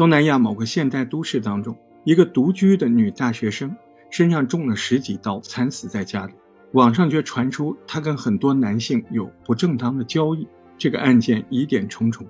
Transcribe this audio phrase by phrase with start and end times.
[0.00, 3.76] 东南亚某个现代都市当中，一个独居的女大学生
[4.08, 6.32] 身上中了十几刀，惨死在家里。
[6.72, 12.26] 网上却传出她跟很多男性有不正当的交易，这个案件疑点重重。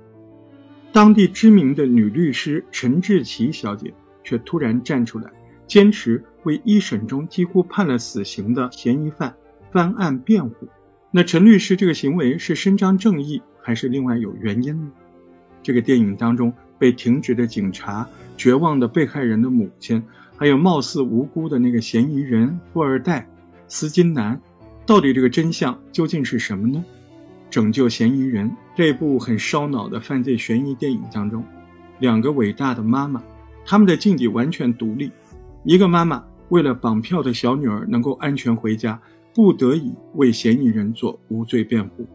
[0.91, 3.95] 当地知名的女律师陈志奇小姐
[4.25, 5.31] 却突然站出来，
[5.69, 9.33] 坚持为一审中几乎判了死刑的嫌疑犯
[9.71, 10.67] 翻案辩护。
[11.13, 14.91] 那陈律师这个行为是伸张正义，还是另外有原因呢？
[15.63, 18.09] 这个电影当中被停职的警察、
[18.39, 20.03] 绝望的被害人的母亲，
[20.37, 23.29] 还有貌似无辜的那个嫌疑人富二代
[23.69, 24.41] 丝巾男，
[24.87, 26.83] 到底这个真相究竟是什么呢？
[27.51, 31.45] 拯救嫌疑人这部很烧脑的犯罪悬疑电影当中，
[31.99, 33.23] 两个伟大的妈妈，
[33.67, 35.13] 他们的境地完全独立。
[35.65, 38.99] 一个妈妈为了绑票的小女儿能够安全回家，
[39.35, 42.07] 不得已为嫌疑人做无罪辩护。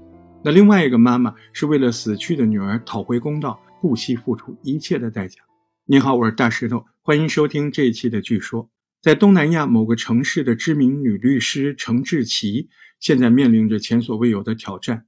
[0.41, 5.41] 那另外一个妈妈是为了死去的女儿讨回公道，不惜付出一切的代价。
[5.85, 8.65] 你好，我是大石头，欢迎收听这一期的《据说》。
[9.01, 15.05] 在东南亚某个城市的知名女律师程志奇，现在面临着前所未有的挑战，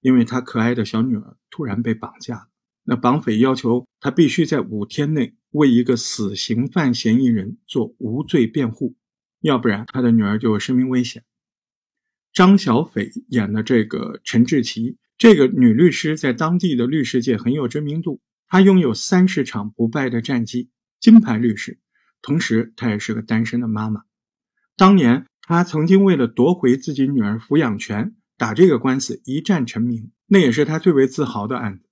[0.00, 2.48] 因为她可爱的小女儿突然被绑架了。
[2.84, 8.94] 那绑匪要求她必须在五天内为一个死刑犯嫌疑人做无罪辩护，
[9.40, 11.24] 要不然她的女儿就有生命危险。
[12.32, 21.78] 张小斐演的这个陈志奇，这个女律师在当地的律师界很有知名度，她拥有三十场不败的战绩，金牌律师。
[22.22, 24.04] 同时，她也是个单身的妈妈。
[24.78, 31.84] 当年，她曾经为了夺回自己女儿抚养权，打这个官司一战成名，那也是她最为自豪的案子。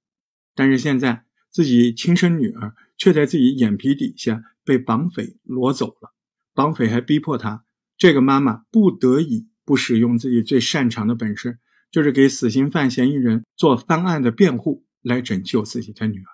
[0.54, 6.14] 但是现在，自己亲生女儿却在自己眼皮底下被绑匪掳走了，
[6.54, 7.62] 绑匪还逼迫她，
[7.98, 9.48] 这个妈妈不得已。
[9.66, 11.58] 不使用自己最擅长的本事，
[11.91, 16.28] 就是给死刑犯嫌疑人做翻案的辩护，来拯救自己的女儿。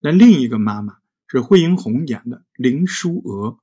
[0.00, 0.96] 那另一个妈妈
[1.28, 3.58] 是惠英红演的林淑娥，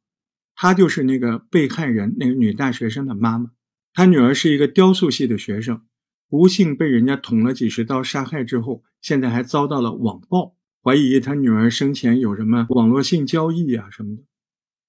[0.55, 3.51] 她就是那个被害人那个女大学生的妈妈。
[3.93, 5.81] 她女儿是一个雕塑系的学生，
[6.29, 14.23] 不幸被人家捅了几十刀杀害之后，现在还遭到了网暴，怀疑她女儿生前有什么网络性交易啊什么的。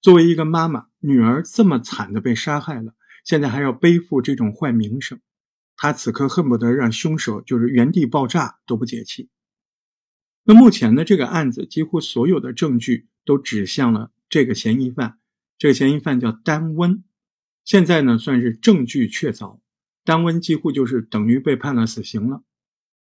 [0.01, 2.93] 作为一个妈妈，女儿这么惨的被杀害了。
[3.23, 5.19] 现在还要背负这种坏名声，
[5.81, 9.29] 他此刻恨不得让凶手就是原地爆炸都不解气。
[10.43, 15.17] 那目前呢，这个案子几乎所有的证据都指向了这个嫌疑犯，
[15.57, 17.03] 这个嫌疑犯叫丹温。
[17.63, 19.59] 现在呢，算是证据确凿，
[20.05, 22.43] 丹温几乎就是等于被判了死刑了。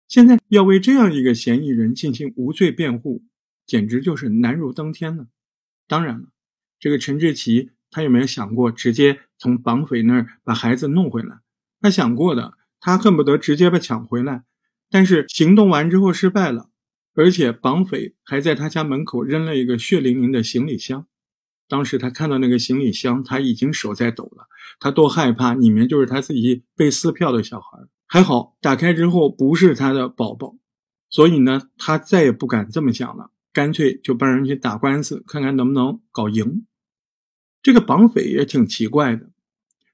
[0.08, 3.24] 现在要为这样一个嫌疑人进行无罪辩护，
[3.66, 5.26] 简直就是难如登天了。
[5.88, 6.30] 当然了，
[6.80, 7.72] 这个陈志奇。
[7.90, 11.40] 他有没有想过直接从绑匪那儿把孩子弄回来？
[11.82, 14.44] 他想过的，他恨不得直接把抢回来。
[14.90, 16.70] 但是行动完之后失败了，
[17.14, 21.06] 而且绑匪还在他家门口扔了一个血淋淋的行李箱。
[21.68, 24.48] 当时他看到那个行李箱，他已经手在抖了。
[24.80, 27.80] 他多害怕，里面就是他自己被撕票的小孩。
[28.08, 30.56] 还好打开之后不是他的宝宝，
[31.10, 36.66] 所以呢，他再也不敢这么想了，干脆就帮人去打官司，看看能不能搞赢。
[37.62, 39.30] 这个绑匪也挺奇怪的，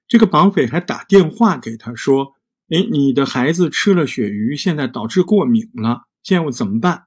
[0.08, 2.35] 这个绑匪还打电话给他说
[2.70, 7.04] ：“哎，你的孩子吃了鳕鱼，现在导致过敏了，现在我怎么办？”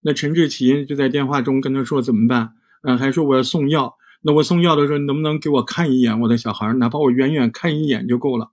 [0.00, 3.96] 那陈志奇就在电话中跟他说：“怎么办？”嗯，还说我要送药。
[4.20, 6.72] 那我送药的时候，你能不能给我看一眼我的小孩？
[6.74, 8.52] 哪怕我远远看一眼就够了。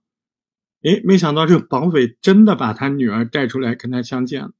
[0.82, 4.52] 哎，没想到这个绑匪真的把他女儿带出来跟他相见了。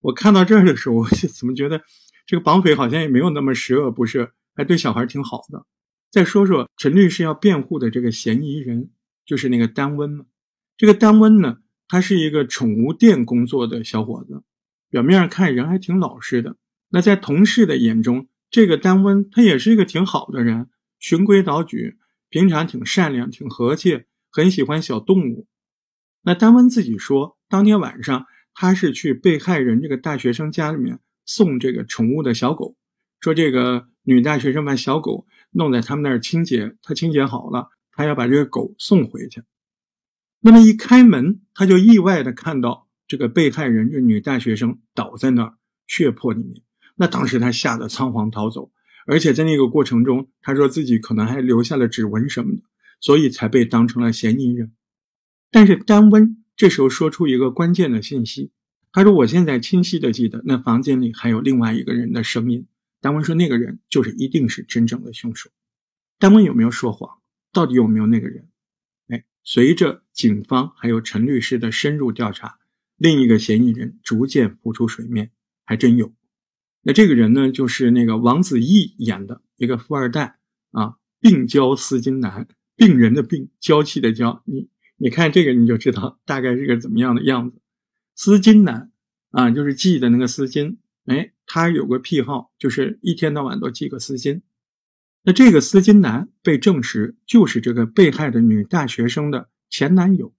[0.00, 1.82] 我看到这儿的时候，我怎么觉得
[2.26, 5.64] 这个绑匪好像也没有那么十恶不赦，还对小孩挺好的。
[6.10, 8.90] 再说说陈律师要辩护的这个嫌疑人，
[9.24, 10.24] 就是那个丹温嘛。
[10.82, 14.42] 这个丹温呢，他是一个宠物店工作的小伙子，
[14.90, 16.56] 表面上看人还挺老实的。
[16.88, 21.98] 那在同事的眼中，这个丹温他也是一个挺好的人，循规蹈矩，
[22.30, 25.46] 平常挺善良、挺和气，很喜欢小动物。
[26.20, 32.74] 那丹温自己说，当天晚上他是去被害人这个大学生家里面送这个宠物的小狗，
[33.20, 35.28] 说这个女大学生把小狗。
[35.52, 39.44] 弄在他们那儿清洁，他清洁好了，他要把这个狗送回去。
[40.44, 45.54] 那么一开门，他就意外的看到这个被害人，这女大学生倒在那儿
[45.86, 46.62] 血泊里面。
[46.96, 48.72] 那当时他吓得仓皇逃走，
[49.06, 52.62] 而且在那个过程中，他说自己可能还留下了指纹什么的，
[53.00, 54.72] 所以才被当成了嫌疑人。
[55.52, 58.50] 但是丹温这时候说出一个关键的信息，
[58.90, 62.66] 他说：“我现在清晰的记得那房间里还有另外一个人的声音。”
[63.00, 65.50] 丹温说：“那个人就是一定是真正的凶手。”
[66.18, 67.18] 丹温有没有说谎？
[67.52, 68.48] 到底有没有那个人？
[69.44, 72.58] 随着警方还有陈律师的深入调查，
[72.96, 75.30] 另一个嫌疑人逐渐浮出水面，
[75.64, 76.12] 还真有。
[76.82, 80.38] 那这个人呢，就是那个王子异演的一个富二代
[80.70, 84.42] 啊，病娇丝巾男，病人的病，娇气的娇。
[84.46, 87.60] 你你看这个你就知道大概是个怎么样的样子。
[88.14, 88.92] 丝巾男
[89.30, 90.76] 啊，就是系的那个丝巾。
[91.04, 94.42] 哎，他有个癖好，就是一天到晚都系个丝巾。
[95.24, 100.34] 那这个丝巾男被证实就是这个被害的女大学生的前男友。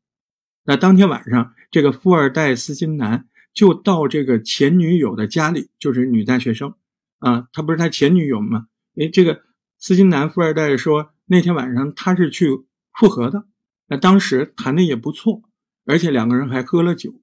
[0.65, 6.75] 那当天晚上，这个富二代丝巾男就到这个前女友的家里，就是女大学生
[7.19, 8.68] 啊，他不是他前女友吗？
[8.95, 9.41] 哎，这个
[9.80, 12.50] 丝巾男富二代说，那天晚上他是去
[12.91, 13.45] 复合的。
[13.88, 15.44] 那当时谈的也不错，
[15.86, 17.21] 而且两个人还喝了酒。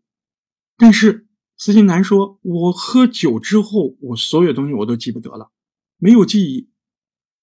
[0.79, 1.27] 但是
[1.59, 5.51] 丝巾男说：“我喝酒之后，我所有东西我都记不得了，
[5.99, 6.69] 没有记忆。”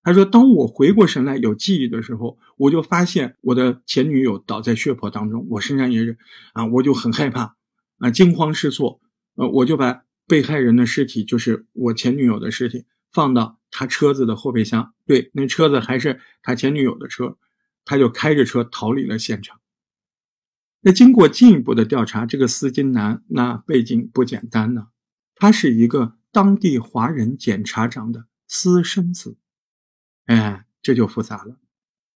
[0.07, 6.17] 他说：“当我回过神来有记忆的时候，我就发现我的前女友倒在血泊当中，我身上也是
[6.53, 7.57] 啊，我就很害怕
[7.97, 9.01] 啊，惊慌失措。
[9.35, 14.93] 呃，我就把被害人的尸体，就是我前女友的尸体，放到他车子的后备箱。
[15.05, 17.37] 对，那车子还是他前女友的车，
[17.83, 19.59] 他就开着车逃离了现场。
[20.79, 24.87] 那经过进一步的调查，这个司金男那背景不简单呢，
[25.35, 29.35] 他是一个当地华人检察长的私生子。”
[30.27, 31.57] 哎，这就复杂了。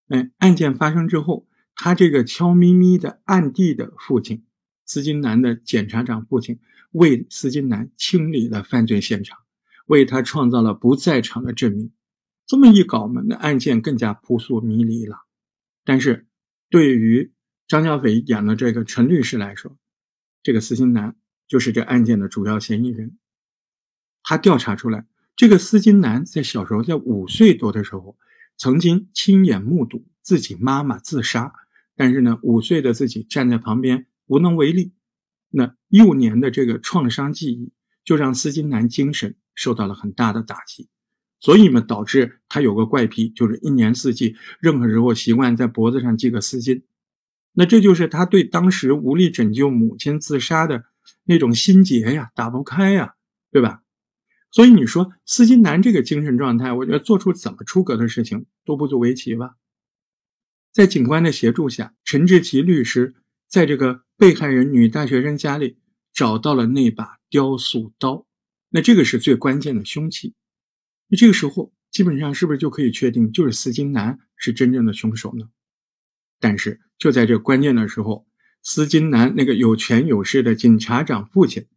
[0.09, 4.45] 哎，案件发生之后，他这个悄咪咪的暗地的父亲，
[4.85, 6.59] 司金南的检察长父亲，
[6.91, 9.39] 为司金南清理了犯罪现场，
[9.85, 11.93] 为他创造了不在场的证明。
[12.45, 15.17] 这么一搞嘛，那案件更加扑朔迷离了。
[15.85, 16.27] 但是，
[16.69, 17.31] 对于
[17.67, 19.77] 张小斐演的这个陈律师来说，
[20.43, 21.15] 这个司金南
[21.47, 23.17] 就是这案件的主要嫌疑人。
[24.21, 25.05] 他调查出来。
[25.35, 28.17] 这个司金男在小时候，在五岁多的时候，
[28.57, 31.53] 曾经亲眼目睹自己妈妈自杀，
[31.95, 34.93] 但是呢，五岁的自己站在旁边无能为力。
[35.49, 37.71] 那幼年的这个创伤记忆，
[38.03, 40.89] 就让司金男精神受到了很大的打击，
[41.39, 46.83] 所以嘛，导致他有个怪癖，就是一年四季，任何时候习惯在脖子上系个丝巾。
[47.53, 50.85] 那这就是他对当时无力拯救母亲自杀的
[51.25, 53.15] 那种心结呀，打不开呀，
[53.51, 53.80] 对吧？
[54.51, 59.55] 所以你说司金南这个精神状态，我觉得做出怎么出格的事情都不足为奇吧。
[60.73, 63.15] 在警官的协助下，陈志奇律师
[63.47, 65.77] 在这个被害人女大学生家里
[66.13, 68.25] 找到了那把雕塑刀，
[68.69, 70.33] 那这个是最关键的凶器。
[71.07, 75.49] 那这个时候，基本上是不是就可以确定就是司金南是真正的凶手呢？
[76.39, 78.27] 但是就在这关键的时候，
[78.61, 81.67] 司金南那个有权有势的警察长父亲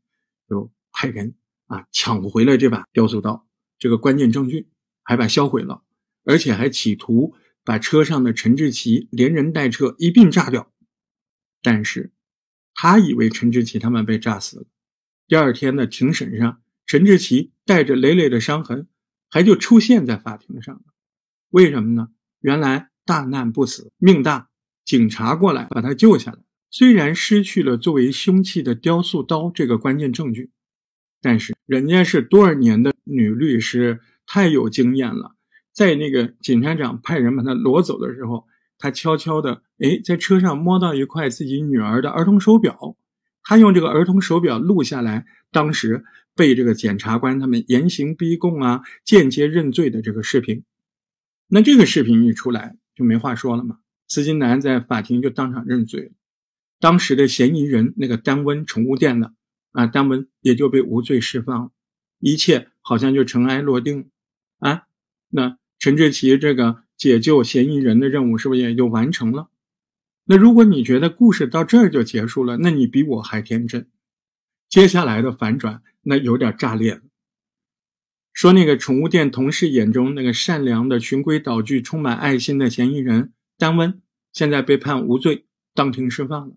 [0.49, 1.35] 就派人。
[1.75, 1.87] 啊！
[1.91, 3.47] 抢回了这把雕塑刀，
[3.79, 4.69] 这个关键证据，
[5.03, 5.83] 还把销毁了，
[6.25, 7.35] 而且还企图
[7.65, 10.73] 把车上的陈志奇连人带车一并炸掉。
[11.63, 12.13] 但是，
[12.75, 14.67] 他以为陈志奇他们被炸死了。
[15.27, 18.89] 第二天的庭审上，陈志奇带着累累的伤痕，
[19.29, 20.83] 还就出现在法庭上了。
[21.51, 22.09] 为什么呢？
[22.41, 24.51] 原来大难不死，命大，
[24.85, 26.39] 警察过来把他救下来。
[26.71, 30.51] 虽然失去了作为凶器的雕塑刀这个关键证据。
[31.25, 35.35] 但是人家是多少年的女律师，太有经验了。
[35.73, 38.45] 在那个警察长派人把她掳走的时候，
[38.77, 42.99] 她悄悄的哎，在车上摸到一块自己女儿的儿童手表，
[43.43, 46.05] 她用这个儿童手表录下来当时
[46.37, 50.63] 被这个检察官他们严刑逼供啊，间接认罪的这个视频。
[51.49, 56.13] 那这个视频一出来就没话说了嘛，司金南在法庭就当场认罪。
[56.81, 59.33] 当时的嫌疑人那个丹温宠物店的。
[59.75, 61.73] 啊，丹文也就被无罪释放，
[62.21, 64.09] 一切好像就尘埃落定，
[64.61, 64.85] 啊，
[65.29, 69.49] 那陈志奇这个解救嫌疑人的任务是不是也就完成了？
[70.25, 73.91] 那如果你觉得故事到这儿就结束了，那你比我还天真。
[74.69, 77.01] 接下来的反转那有点炸裂。
[78.33, 84.01] 说那个宠物店同事眼中那个善良的循规蹈矩、充满爱心的嫌疑人丹温，
[84.33, 86.55] 现在被判无罪，当庭释放了。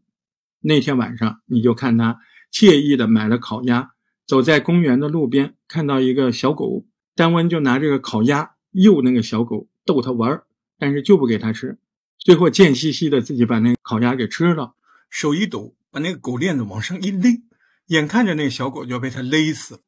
[0.59, 2.19] 那天晚上你就看他。
[2.51, 3.92] 惬意的买了烤鸭，
[4.25, 6.86] 走在公园的路边，看到一个小狗，
[7.16, 10.44] 丹温就拿这个烤鸭诱那个小狗，逗它玩
[10.77, 11.77] 但是就不给它吃，
[12.18, 14.75] 最后贱兮兮的自己把那个烤鸭给吃了，
[15.10, 17.42] 手一抖，把那个狗链子往上一勒，
[17.88, 19.80] 眼看着那个小狗就要被他勒死了，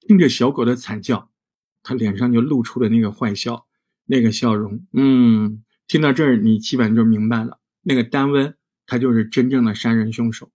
[0.00, 1.30] 听着小狗的惨叫，
[1.82, 3.66] 他脸上就露出了那个坏笑，
[4.06, 8.54] 那个笑容，嗯，听到这儿你基本就明白了，那个丹温
[8.86, 10.50] 他就是真正的杀人凶手。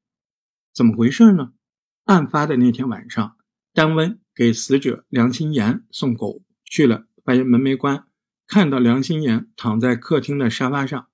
[0.73, 1.53] 怎么回事呢？
[2.03, 3.37] 案发的那天晚上，
[3.73, 8.05] 丹温给死者梁心妍送狗去了，发现门没关，
[8.47, 11.07] 看到梁心妍躺在客厅的沙发上。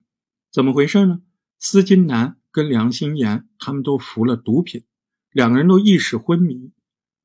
[0.50, 1.22] 怎么回事呢？
[1.60, 4.86] 司金南跟梁心妍他们都服了毒品，
[5.32, 6.72] 两个人都意识昏迷。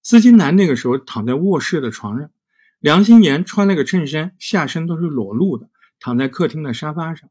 [0.02, 2.30] 司金南那个时候躺在卧室的床上，
[2.80, 7.30] 梁心妍穿了个衬衫，下身都是裸露的，躺在客厅的沙发上。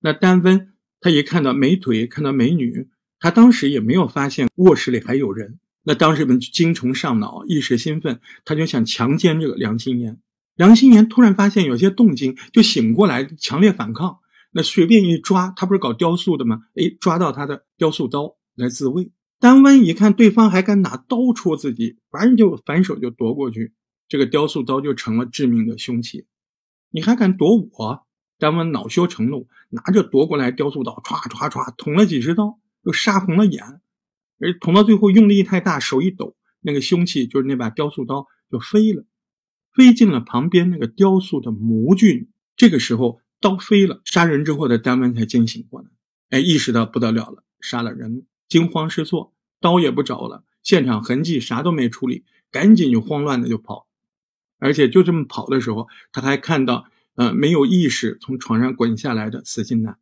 [0.00, 2.90] 那丹温他一看到美腿，看到美女，
[3.22, 5.60] 他当时也没有发现卧室里还有人。
[5.84, 10.20] 那当时们精虫上脑，一时兴奋，他就想强奸这个梁心妍。
[10.56, 14.18] 梁心妍突然发现有些动静，就醒过来，强烈反抗。
[14.50, 16.62] 那随便一抓，他不是搞雕塑的吗？
[16.74, 19.12] 哎，抓到他的雕塑刀来自卫。
[19.38, 23.72] 丹温一看对方还敢拿刀戳自己，反正就反手就夺过去，
[24.08, 26.26] 这个雕塑刀就成了致命的凶器。
[26.90, 28.04] 你还敢夺我？
[28.40, 33.80] 丹温恼羞成怒，拿着夺过来雕塑刀，唰唰唰捅了几十刀，又杀红了眼。
[34.38, 39.04] 而捅到最后用力太大，手一抖，那个凶器就是那把雕塑刀就飞了，
[39.72, 42.28] 飞进了旁边那个雕塑的模具。
[42.56, 45.88] 这个时候刀飞了，杀人之后的丹文才惊醒过来，
[46.30, 53.86] 哎，意识到不得了了，杀了人，惊慌失措，刀也不找了，现场痕迹啥都没处理，赶紧就慌乱的就跑，
[54.58, 59.98] 而且就这么跑的时候，他还看到，呃，没有意识从床上滚下来的死金南。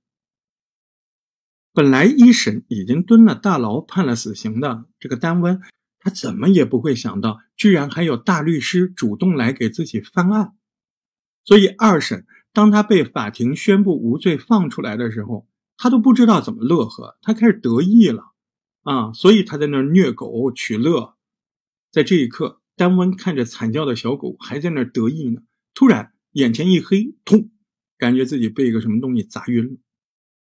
[1.72, 5.60] 本来一审已经蹲了大牢判了死刑的这个丹温，
[6.00, 10.54] 他怎么也不会想到，居然还有大律师主动来给自己翻案。
[11.44, 15.46] 所以二审当他被法庭宣布无罪放出来的时候，
[15.76, 18.32] 他都不知道怎么乐呵，他开始得意了
[18.82, 19.12] 啊！
[19.12, 21.14] 所以他在那儿虐狗取乐。
[21.92, 25.42] 在这一刻，丹温看着惨叫的小狗，还在那儿得意呢。
[25.72, 27.50] 突然眼前一黑，痛，
[27.96, 29.78] 感觉自己被一个什么东西砸晕了。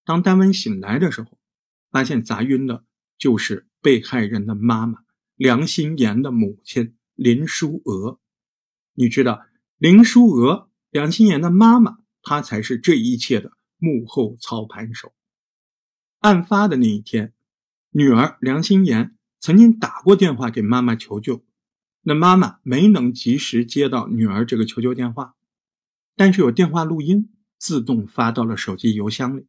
[0.06, 1.36] 当丹文醒来的时候，
[1.90, 2.84] 发现砸晕的
[3.18, 5.00] 就是被害人的妈妈
[5.34, 8.20] 梁心妍的母亲林淑娥。
[8.94, 9.44] 你知道，
[9.78, 15.12] 林淑娥梁心妍的妈妈，她才是这一切的幕后操盘手。
[16.20, 17.32] 案发的那一天，
[17.90, 21.44] 女儿梁心妍曾经打过电话给妈妈求救，
[22.02, 25.34] 那妈妈没能及时接到女儿这个求救电话，
[26.14, 29.48] 但是有电话录音自动发到了手机邮箱里。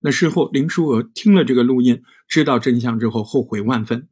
[0.00, 4.08] 那事后，林淑娥听了这个录音，知道真相之后，后悔万分。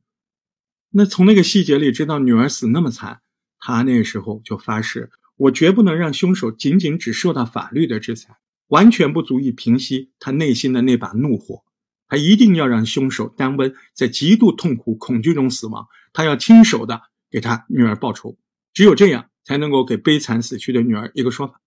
[0.91, 3.21] 那从那个细节里知道女儿死那么惨，
[3.59, 8.37] 她那时候就发誓：我绝不能让凶手仅仅只受到法律的制裁，
[8.69, 11.63] 完全不足以平息他内心的那把怒火。
[12.07, 15.87] 他一定要让凶手丹温在极度痛苦、恐惧中死亡。
[16.13, 18.39] 他要亲手的给他女儿报仇，
[18.73, 21.61] 只有这样，才能够给悲惨死去的女儿一个说法。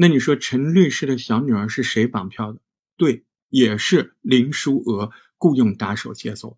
[0.00, 2.60] 那你说陈律师的小女儿是谁绑票的？
[2.96, 6.56] 对，也是林淑娥雇佣打手接走。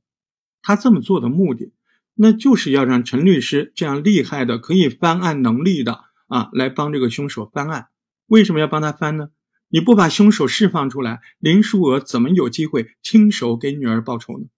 [0.60, 1.72] 他这么做的目的，
[2.12, 7.88] 那就是要让陈律师这样厉害的、可以翻案能力的啊，来帮这个凶手翻案。
[8.26, 9.30] 为什么要帮他翻呢？
[9.68, 14.48] 你不把凶手释放出来，林淑娥怎么有机会亲手给女儿报仇呢？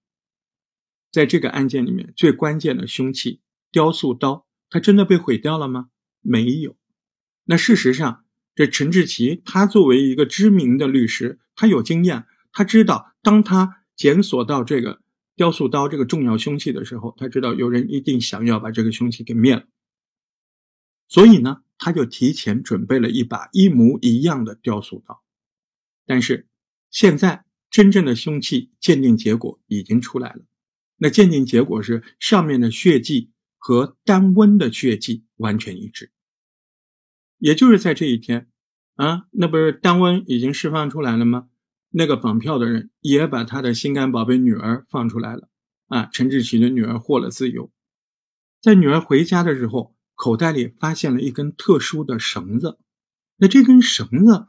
[1.12, 5.88] 在这个案件里面，最关键的凶器雕塑刀，它真的被毁掉了吗？
[6.20, 6.76] 没有。
[7.44, 8.21] 那事实上。
[8.54, 15.00] 这陈志奇，他作为一个知名的律师，他有经验，他知道，当他检索到这个
[15.36, 19.64] 雕塑刀这个重要凶器的时候，他知道有人一定想要把这个凶器给灭了，
[21.08, 25.22] 所以呢，他就提前准备了一把一模一样的雕塑刀。
[26.04, 26.46] 但是
[26.90, 30.44] 现在真正的凶器鉴定结果已经出来了，
[30.98, 36.10] 那鉴定结果是上面的血迹和丹温的血迹完全一致。
[37.42, 38.46] 也就是在这一天，
[38.94, 41.48] 啊，那不是单温已经释放出来了吗？
[41.90, 45.48] 那个绑票的人也把他的心肝宝贝女儿放出来了，
[45.88, 47.72] 啊，陈志奇的女儿获了自由。
[48.60, 52.78] 在女儿回家的时候，口袋里发现了一根特殊的绳子。
[53.38, 54.46] 那这根绳子，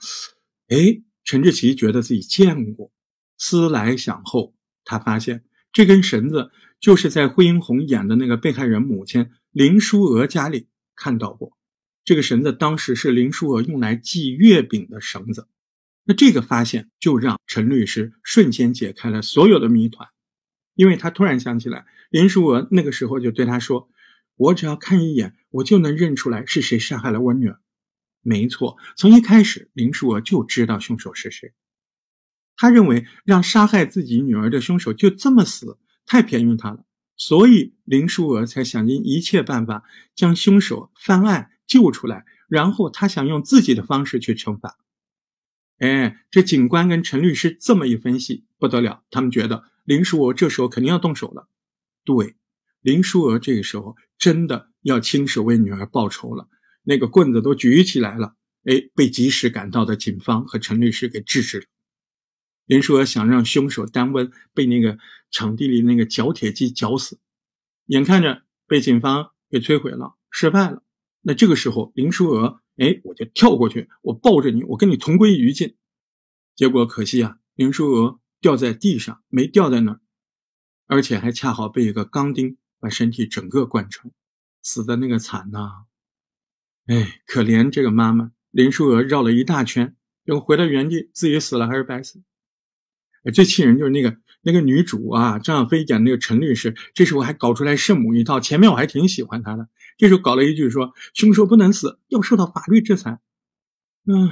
[0.67, 2.91] 哎，陈志奇觉得自己见过。
[3.39, 4.53] 思来想后，
[4.85, 11.57] 他发现这根绳子就是在惠英红演的那个被害人母亲林淑娥家里看到过。
[12.05, 15.47] 这个绳子当时是林淑娥用来系月饼的绳子，
[16.03, 20.09] 那这个发现就让陈律师瞬间解开了所有的谜团，
[20.75, 23.89] 因为他突然想起来，林淑娥那个时候就对他说
[24.35, 27.59] ：“我只要看一眼，我就能认出来是谁杀害了我女儿。”
[28.21, 31.53] 没错，从一开始林淑娥就知道凶手是谁，
[32.57, 41.51] 他认为让杀害自己女儿的凶手就这么死，太便宜他了，所以林淑娥才想尽一切办法将凶手翻案。
[41.67, 44.77] 救出来，然后他想用自己的方式去惩罚。
[45.79, 51.47] 哎，这警官跟陈律师这么一分析，不得了，他们觉得林淑娥这时候肯定要动手了。
[52.05, 52.35] 对，
[52.79, 56.47] 林淑娥这个时候真的要亲手为女儿报仇了，
[56.83, 58.35] 那个棍子都举起来了。
[58.63, 61.65] 哎，被及时赶到的警方和陈律师给制止了。
[62.65, 64.97] 林淑娥想让凶手丹温被那个
[65.31, 67.19] 场地里那个绞铁机绞死，
[67.87, 70.81] 眼看着被警方给摧毁了，失败了。
[71.25, 75.77] 那这个时候，林淑娥，哎，我就跳过去，我抱着你，我跟你同归于尽。
[76.55, 80.01] 结果可惜啊，林淑娥掉在地上，没掉在那儿，
[80.85, 84.13] 而且还恰好被一个钢钉把身体整个贯穿，
[84.61, 85.85] 死的那个惨呐！
[86.87, 92.21] 哎，可怜这个妈妈，林淑娥绕了一大圈，又回到原地，自己死了还是白死。
[93.31, 94.17] 最气人就是那个。
[94.45, 98.41] 那个女主啊，张小飞演那个陈律师，这时候还搞出来圣母一套。
[98.41, 103.21] 前面我还挺喜欢她的，这时候搞了一句说凶手不能死，要受到法律制裁。
[104.05, 104.29] 嗯，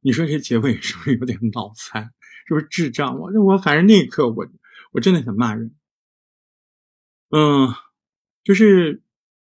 [0.00, 2.14] 你说这结尾是不是有点脑残？
[2.46, 3.18] 是不是智障？
[3.18, 4.48] 我我反正那一刻我
[4.92, 5.74] 我真的想骂人。
[7.28, 7.74] 嗯，
[8.44, 9.02] 就是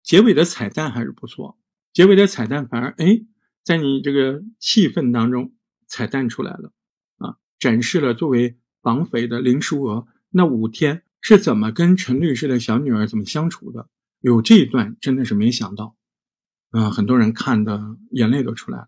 [0.02, 1.56] 结尾的彩蛋还是不错，
[1.94, 3.22] 结尾的彩蛋反而哎，
[3.64, 5.54] 在你这个气氛当中
[5.86, 6.74] 彩蛋出来了，
[7.60, 8.58] 展示了作为。
[8.80, 13.90] 绑匪的林淑娥那五天是怎么跟陈律师的小女儿怎么相处的？
[14.22, 15.98] 有这一段真的是没想到，
[16.70, 18.88] 啊，很多人看的眼泪都出来了。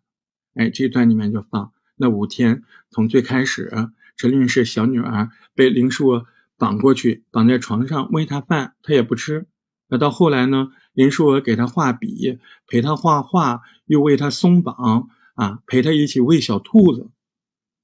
[0.53, 9.47] 哎，这一段里面就放那五天，从最开始陈律师小女儿被林淑娥绑过去，绑在床上喂她饭，她也不吃。
[9.89, 17.09] 那到后来呢，林淑娥给她画笔，陪她画画，又为她松绑啊，陪她一起喂小兔子。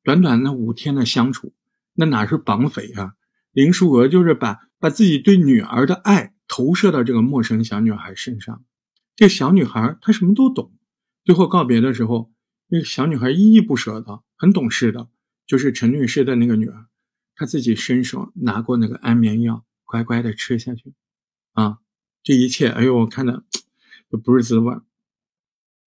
[0.05, 1.53] 短短那五天的相处。
[1.95, 3.15] 那哪是绑匪啊？
[3.51, 8.63] 林淑娥就是把把自己对女儿的爱投射到这个陌生小女孩身上。
[9.15, 10.71] 这小女孩她什么都懂。
[11.24, 12.31] 最后告别的时候，
[12.67, 15.07] 那个小女孩依依不舍的，很懂事的，
[15.47, 16.85] 就是陈律师的那个女儿，
[17.35, 20.93] 她自己伸手拿过那个安眠药，乖乖的吃下去。
[21.53, 21.79] 啊，
[22.21, 23.43] 这一切，哎呦，我看的
[24.12, 24.75] 就不是滋味。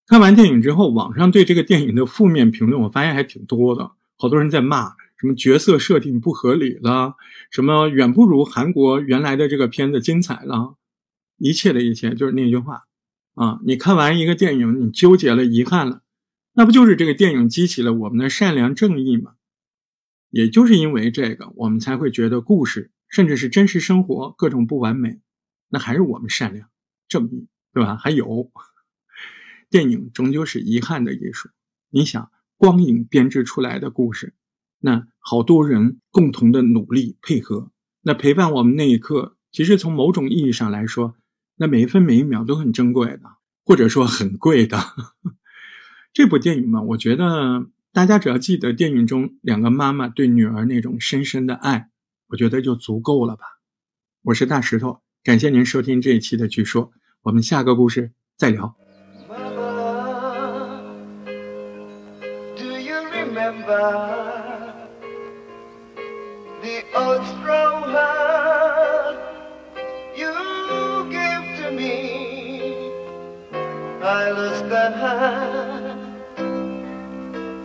[0.06, 4.94] 看完电影之后，网上对这个电影的负面评论，我发现还挺多的，好多人在骂。
[5.20, 7.16] 什么角色设定不合理了？
[7.50, 10.76] 什么远不如韩国原来的这个片子精彩了？
[11.36, 12.84] 一切的一切就是那句话
[13.34, 13.58] 啊！
[13.64, 16.02] 你看完一个电影，你纠结了、遗憾了，
[16.52, 19.32] 那不就是这个电影激起了我们的善良正义吗？
[20.30, 25.20] 也就是因为这个，我们才会觉得故事甚至是真实生活各种不完美，
[25.68, 26.68] 那还是我们善良
[27.08, 27.96] 正义，对吧？
[27.96, 28.52] 还有，
[29.68, 31.48] 电影终究是遗憾的艺术。
[31.90, 34.34] 你想，光影编织出来的故事。
[34.80, 37.70] 那好多人共同的努力配合，
[38.02, 41.16] 那陪伴我们那一刻，其实从某种意义上来说，
[41.56, 43.22] 那每一分每一秒都很珍贵的，
[43.64, 44.78] 或者说很贵的。
[46.12, 51.90] 这部电影嘛，我觉得大家只要记得电影中两个妈妈对女儿那种深深的爱，
[52.28, 53.44] 我觉得就足够了吧。
[54.22, 56.90] 我是大石头，感谢您收听这一期的《据说》，
[57.22, 58.77] 我们下个故事再聊。
[63.68, 63.76] The
[66.94, 69.18] old strong heart
[70.16, 70.32] you
[71.10, 72.90] gave to me.
[74.02, 75.98] I lost that heart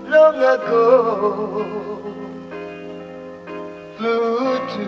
[0.09, 1.63] long ago.
[3.95, 4.87] Flew to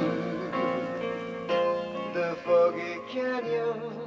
[2.14, 4.05] the foggy canyon.